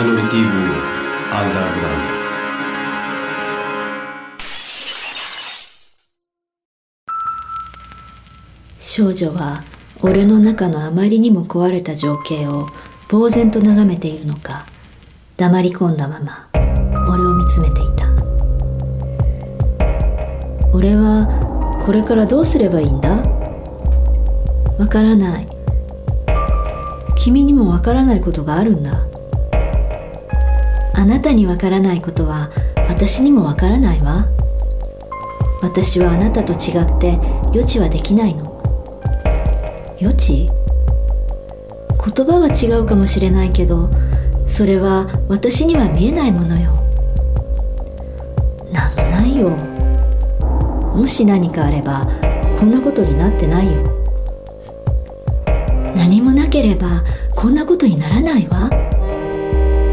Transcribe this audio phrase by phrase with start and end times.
[0.00, 0.76] マイノリティ文学
[1.34, 2.08] アンダーグラウンド。
[8.78, 9.62] 少女は
[10.00, 12.70] 俺の中のあまりにも壊れた情景を
[13.10, 14.64] 呆然と眺めているのか
[15.36, 16.48] 黙り込んだまま
[17.06, 18.08] 俺を見つめていた。
[20.72, 23.18] 俺はこれからどうすればいいんだ？
[24.78, 25.46] わからない。
[27.18, 29.09] 君にもわからないことがあるんだ。
[31.00, 32.50] あなたにわからないことは
[32.86, 34.28] 私にもわからないわ。
[35.62, 37.18] 私はあなたと違って
[37.54, 38.44] 予知はできないの。
[39.98, 40.46] 予知？
[42.04, 43.88] 言葉は違うかもしれないけど
[44.46, 46.70] それは私には見えないものよ。
[48.70, 49.50] なんもないよ。
[50.94, 52.06] もし何かあれば
[52.58, 53.72] こんなことになってないよ。
[55.96, 57.02] 何もなければ
[57.34, 58.68] こんなことにならないわ。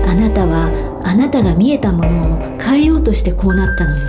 [0.06, 4.08] あなたはあなたが見えたものを変えようとしてこうなったのよ。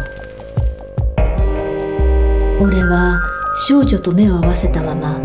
[2.61, 3.21] 俺は
[3.69, 5.21] 少女と目を合わせたまま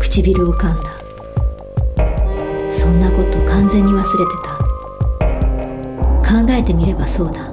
[0.00, 0.84] 唇を噛んだ。
[2.72, 4.08] そんなこと完全に忘れて
[4.42, 4.56] た。
[6.42, 7.52] 考えてみればそうだ。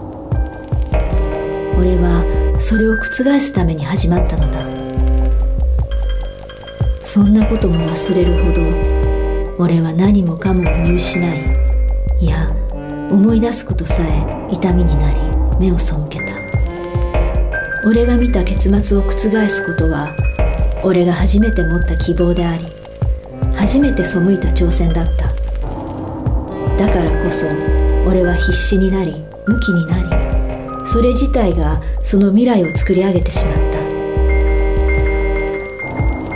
[1.78, 4.66] 俺はそれを覆すために始まったのだ。
[7.02, 8.62] そんなことも忘れるほど
[9.64, 11.46] 俺は何もかもを見失い
[12.20, 12.65] いや
[13.12, 15.20] 思い出すことさえ痛みになり
[15.60, 16.26] 目を背けた。
[17.88, 19.12] 俺が見た結末を覆
[19.48, 20.16] すことは
[20.84, 22.66] 俺が初めて持った希望であり
[23.56, 25.28] 初めて背いた挑戦だった。
[26.78, 27.48] だからこそ
[28.08, 29.98] 俺は必死になり向きにな
[30.84, 33.80] りそれ自体がその未来を作り上げてしまった。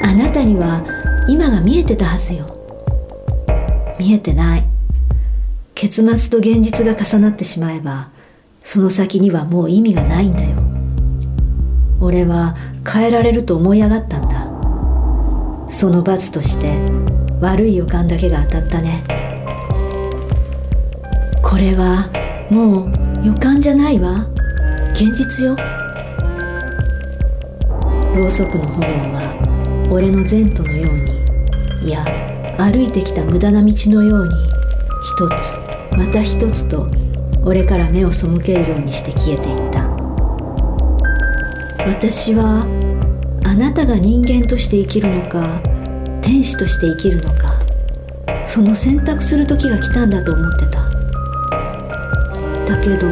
[0.09, 0.84] あなたには
[1.28, 2.45] 今が見えてたはずよ。
[4.00, 4.78] 見えてない。
[5.80, 8.09] 結末と現実が重なってしまえば
[8.62, 10.57] その先にはもう意味がないんだよ。
[12.01, 15.72] 俺は変えられると思い上がったんだ。
[15.72, 16.78] その罰として
[17.39, 19.06] 悪い予感だけが当たったね。
[21.41, 22.09] これは
[22.51, 24.28] もう予感じゃないわ。
[24.95, 25.56] 現実よ。
[28.18, 30.94] ろうそくの炎は俺の前途のよう
[31.81, 32.03] にいや
[32.57, 34.59] 歩いてきた無駄な道のように
[35.02, 35.58] 一つ
[35.98, 36.88] また一つと
[37.46, 39.88] 俺から目を背けるようにして消えていった。
[41.88, 42.66] 私は
[43.46, 45.62] あなたが人間として生きるのか
[46.22, 47.60] 天使として生きるのか
[48.46, 50.90] その選択する時が来たんだと思ってた。
[52.66, 53.08] だけど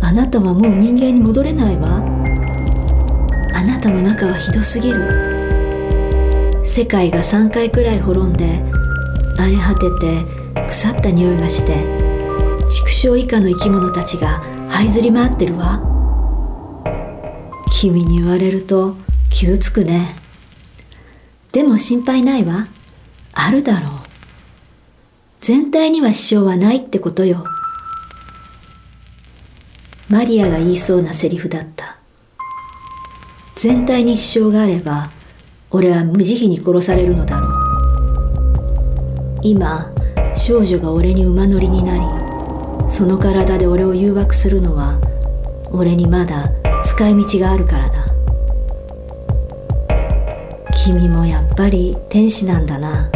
[0.00, 1.96] あなたはもう人間に戻れないわ。
[3.52, 5.02] あなたの中はひどすぎる。
[6.64, 8.75] 世界が3回くらい滅んで
[9.38, 10.24] 荒れ果てて
[10.68, 12.06] 腐った匂いがして
[12.68, 15.80] 畜生以下の生き物たちが這いずり回ってるわ。
[17.70, 18.96] 君に言われると
[19.30, 20.16] 傷つくね。
[21.52, 22.68] でも心配ないわ。
[23.32, 23.90] あるだろう。
[25.40, 27.44] 全体には支障はないってことよ。
[30.08, 31.98] マリアが言いそうなセリフだった。
[33.54, 35.10] 全体に支障があれば
[35.70, 37.55] 俺は無慈悲に殺されるのだろう。
[39.42, 39.92] 今
[40.34, 42.02] 少女が俺に馬乗りになり
[42.90, 44.98] その体で俺を誘惑するのは
[45.70, 46.50] 俺にまだ
[46.84, 48.06] 使い道があるからだ。
[50.84, 53.10] 君もやっぱり天使なんだな。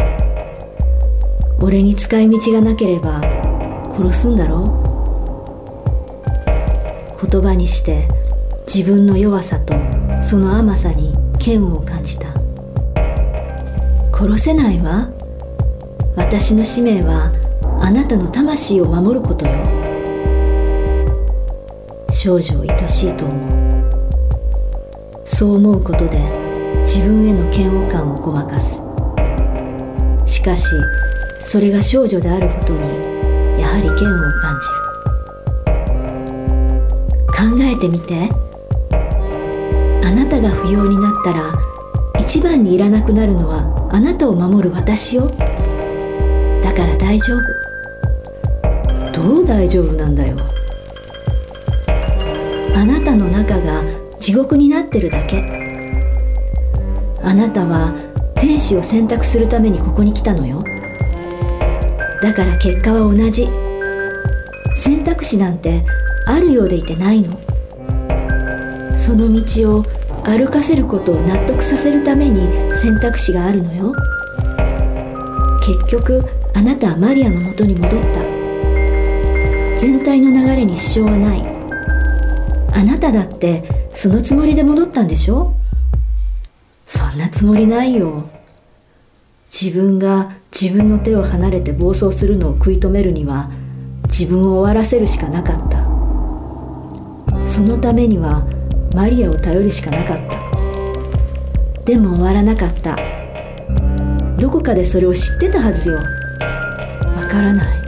[1.61, 3.21] 俺に使い道がなければ
[3.95, 4.65] 殺すんだろ？
[7.21, 8.07] 言葉にして
[8.67, 9.73] 自分の弱さと
[10.21, 12.27] その甘さに嫌悪を感じた。
[14.13, 15.09] 殺せないわ。
[16.15, 17.31] 私の使命は
[17.79, 19.53] あなたの魂を守ることよ。
[22.11, 23.51] 少女を愛しいと思う。
[25.23, 26.19] そう思うことで
[26.81, 28.83] 自分への嫌悪感をごまかす。
[30.25, 30.67] しかし
[31.39, 32.81] それが少女であることに
[33.59, 34.81] やはり嫌悪を感じる。
[37.31, 38.29] 考えてみて。
[40.03, 41.53] あなたが不要になったら
[42.19, 45.31] 一番にいらなくなるのはあなたを守る私よ。
[46.61, 47.41] だから大丈夫。
[49.11, 50.37] どう大丈夫なんだよ。
[52.75, 53.83] あなたの中が
[54.17, 55.43] 地獄になってるだけ。
[57.23, 57.93] あなたは
[58.35, 60.63] 天使を選択するためにここに来たのよ。
[62.21, 63.49] だから結果は同じ。
[64.75, 65.83] 選択肢なんて
[66.25, 67.39] あるようでいてないの。
[68.95, 69.83] その道を
[70.23, 73.93] 歩かせることを納得させるために選択肢があるのよ。
[75.71, 76.21] 結局
[76.53, 78.23] あなたはマリアのもとに戻った。
[79.77, 81.41] 全体の流れに支障はない。
[82.73, 85.53] あなただってそのつもりで戻ったんでしょ？
[86.85, 88.29] そんなつもりないよ。
[89.49, 93.49] 自分が自分の手を離れて暴走するのを食い止めるには
[94.07, 97.47] 自分を終わらせるしかなかった。
[97.47, 98.45] そのためには
[98.93, 101.85] マリアを頼るしかなかった。
[101.85, 103.20] でも終わらなかった。
[104.41, 105.97] どこかでそれを知ってたはずよ。
[105.97, 106.03] わ
[107.29, 107.81] からない。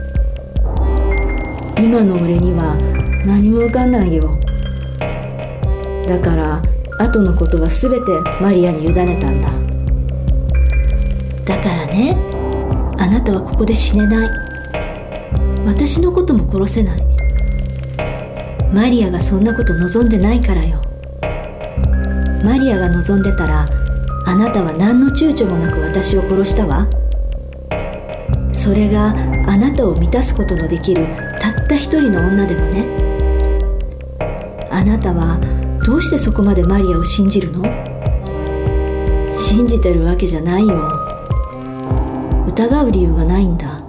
[1.79, 2.77] 今の俺には
[3.25, 4.29] 何も浮かんないよ。
[6.07, 6.61] だから
[6.99, 7.97] 後のことは全て
[8.39, 9.49] マリアに委ねたんだ。
[11.43, 12.15] だからね
[12.99, 14.29] あなたはここで死ねない。
[15.65, 17.03] 私のことも殺せない。
[18.71, 20.83] マリアがそんなこと望んでないからよ。
[22.43, 23.67] マリアが望んでたら
[24.25, 26.87] あなたは何の躊躇もなく私を殺したわ。
[28.53, 29.09] それが
[29.47, 31.07] あなたを満たすことのできる
[31.39, 32.85] たった一人の女でもね。
[34.71, 35.37] あなたは
[35.85, 37.63] どうしてそこまでマリアを信じるの？
[39.31, 40.75] 信じてるわけじゃないよ。
[42.47, 43.83] 疑う理由がないんだ。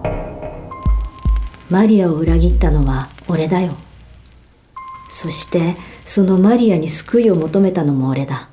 [1.70, 3.76] マリアを裏切ったのは俺だよ。
[5.08, 8.48] そしてそのマリアに救いを求めたのも俺だ。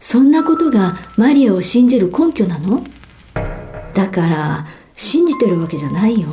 [0.00, 2.84] そんなことがマリアを信じる根拠なの？
[3.94, 6.28] だから信じてるわけじゃないよ。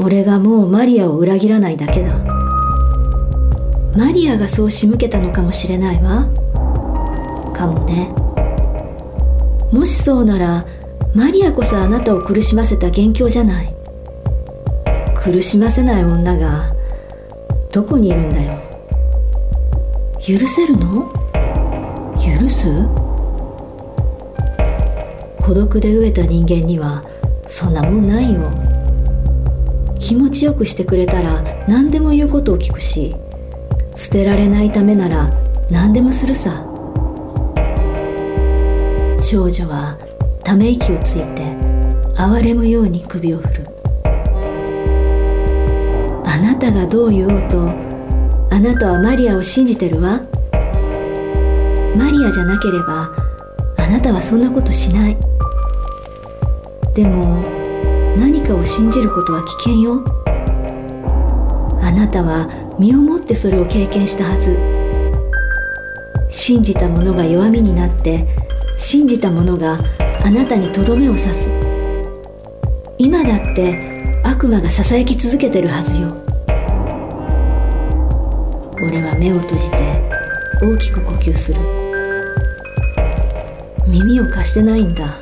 [0.00, 2.18] 俺がもうマリアを裏切らないだけだ。
[3.96, 6.26] マリアがそう仕向けたのかもしれないわ。
[7.54, 8.12] かもね。
[9.70, 10.66] もしそうなら
[11.14, 13.72] マリアこそあなたを苦しませた元凶じゃない。
[15.14, 16.74] 苦しませない女が
[17.70, 18.60] どこにいるんだよ。
[20.20, 21.12] 許せるの？
[22.22, 22.86] 許す？
[25.40, 27.02] 孤独で飢えた人間には
[27.48, 28.40] そんなもんないよ。
[29.98, 33.14] 気持ちよくしてくれたら何でも言うことを聞くし
[33.96, 35.30] 捨てられないためなら
[35.70, 36.64] 何でもするさ。
[39.20, 39.96] 少女は
[40.44, 41.56] ため息をついて
[42.16, 43.64] 哀れむように首を振る。
[46.24, 47.68] あなたがどう言おうと
[48.54, 50.20] あなたはマリアを信じてるわ。
[51.96, 53.10] マリアじゃなければ
[53.76, 55.16] あなたはそんなことしない。
[56.94, 57.42] でも
[58.16, 60.04] 何かを信じることは危険よ。
[61.80, 62.48] あなたは
[62.78, 64.58] 身をもってそれを経験したはず。
[66.30, 68.26] 信じた者が弱みになって
[68.78, 69.78] 信じた者が
[70.24, 71.50] あなたにとどめを刺す。
[72.98, 76.08] 今だって悪魔がささやき続けてるはずよ。
[78.82, 80.02] 俺は目を閉じて
[80.62, 81.81] 大きく呼吸する。
[83.92, 85.20] 耳を貸してないんだ。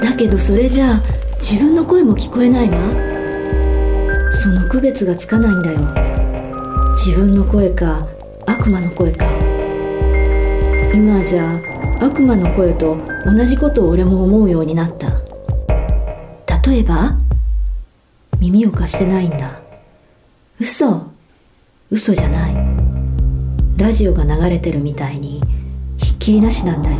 [0.00, 1.02] だけどそれじゃあ
[1.38, 2.78] 自分の声も聞こえないわ。
[4.30, 5.80] その区別がつかないんだよ。
[6.94, 8.06] 自分の声か
[8.46, 9.26] 悪魔の声か。
[10.94, 11.60] 今じゃ
[12.00, 15.10] 悪魔の声と同じことを俺も思うようになった。
[16.70, 17.18] 例えば
[18.38, 19.60] 耳を貸してないんだ。
[20.60, 21.02] 嘘。
[21.90, 22.56] 嘘じゃない。
[23.76, 25.37] ラジオが流れてるみたいに。
[26.18, 26.96] っきりなしなんだよ。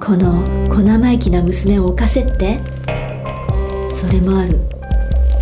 [0.00, 2.58] この小生意気な娘を犯せって。
[3.86, 4.58] それもある。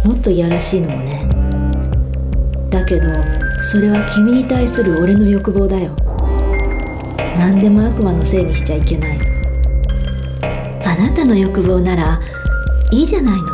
[0.05, 1.23] もっといやらしいのもね。
[2.71, 3.03] だけど
[3.61, 5.95] それは君に対する俺の欲望だよ。
[7.37, 9.19] 何でも悪魔のせいにしちゃいけない。
[10.85, 12.21] あなたの欲望なら
[12.91, 13.47] いいじゃないの。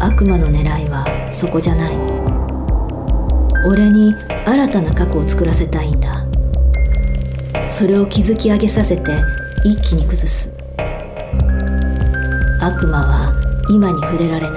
[0.00, 1.98] 悪魔の狙いはそこじゃない。
[3.66, 4.14] 俺に
[4.46, 6.27] 新たな過去を作らせたいんだ。
[7.68, 9.12] それを築き上げさせて
[9.64, 10.50] 一気に崩す。
[12.60, 14.56] 悪魔は今に触れられな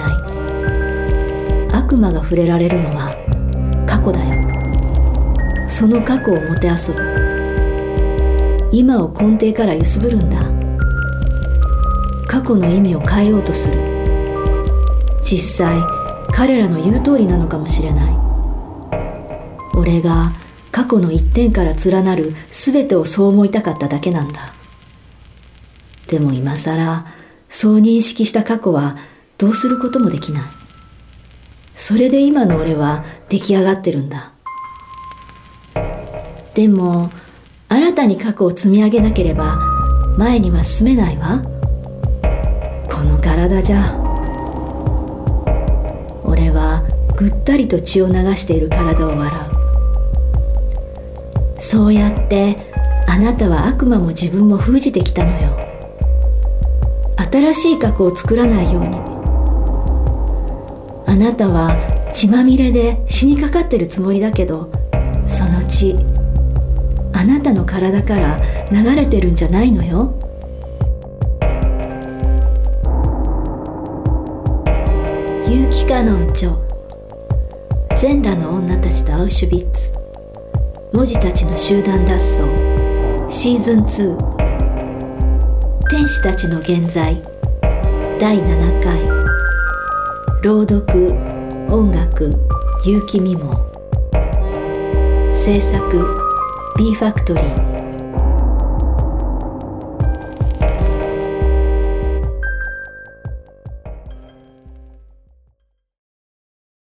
[1.69, 1.75] い。
[1.75, 3.13] 悪魔が触れられるのは
[3.85, 5.69] 過去だよ。
[5.69, 6.99] その過去をもてあそぶ。
[8.71, 10.39] 今を根底から揺すぶるんだ。
[12.27, 13.75] 過去の意味を変えようとする。
[15.21, 15.77] 実際
[16.31, 18.15] 彼らの言う通りなのかもしれない。
[19.75, 20.31] 俺が
[20.71, 24.53] 過去の一点から連なる全てをそう思いたかっただけなんだ。
[26.07, 27.05] でも今さら
[27.49, 28.95] そう認識した過去は
[29.37, 30.43] どうすることもできない。
[31.75, 34.33] それで今の俺は出来上がってるんだ。
[36.53, 37.11] でも
[37.69, 39.57] 新たに過去を積み上げなければ
[40.17, 41.41] 前には進めないわ。
[42.89, 43.97] この体じゃ。
[46.23, 46.83] 俺は
[47.15, 49.60] ぐったりと血を流している体を笑う。
[51.61, 52.57] そうやって
[53.07, 55.59] あなたは悪魔も自分も封じてきたのよ。
[57.31, 58.97] 新しい過去を作らないように。
[61.05, 61.77] あなたは
[62.11, 64.71] 血まみれで死にかかってるつもりだけど
[65.27, 65.95] その血
[67.13, 68.39] あなたの体から
[68.71, 70.17] 流れてるんじゃないのよ。
[75.45, 76.51] 結城カノン著。
[77.97, 80.00] 全裸の女たちとアウシュビッツ
[80.93, 82.41] 文字たちの集団脱走。
[83.29, 84.17] シーズン2
[85.89, 87.21] 天使たちの現在。
[88.19, 89.01] 第7回。
[90.43, 91.13] 朗読。
[91.69, 92.29] 音楽。
[92.83, 93.71] 結城美も。
[95.33, 96.13] 制作。
[96.77, 97.70] B ファクトリー